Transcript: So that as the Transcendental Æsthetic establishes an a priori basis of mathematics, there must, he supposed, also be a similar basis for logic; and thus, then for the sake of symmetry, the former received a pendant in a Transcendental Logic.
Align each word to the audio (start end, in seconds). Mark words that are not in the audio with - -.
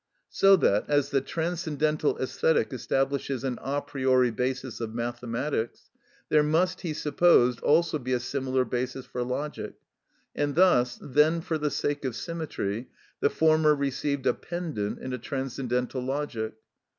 So 0.31 0.55
that 0.55 0.85
as 0.89 1.11
the 1.11 1.21
Transcendental 1.21 2.15
Æsthetic 2.15 2.73
establishes 2.73 3.43
an 3.43 3.59
a 3.61 3.83
priori 3.83 4.31
basis 4.31 4.81
of 4.81 4.95
mathematics, 4.95 5.91
there 6.29 6.41
must, 6.41 6.81
he 6.81 6.91
supposed, 6.91 7.59
also 7.59 7.99
be 7.99 8.11
a 8.13 8.19
similar 8.19 8.65
basis 8.65 9.05
for 9.05 9.21
logic; 9.21 9.75
and 10.35 10.55
thus, 10.55 10.97
then 10.99 11.39
for 11.39 11.59
the 11.59 11.69
sake 11.69 12.03
of 12.03 12.15
symmetry, 12.15 12.89
the 13.19 13.29
former 13.29 13.75
received 13.75 14.25
a 14.25 14.33
pendant 14.33 14.97
in 14.97 15.13
a 15.13 15.19
Transcendental 15.19 16.01
Logic. 16.01 16.55